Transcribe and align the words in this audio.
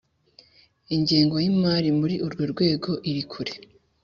Ingengo 0.95 1.35
y 1.43 1.47
‘imari 1.51 1.89
muri 1.99 2.15
urwo 2.25 2.43
rwego 2.53 2.91
irikure. 3.09 3.53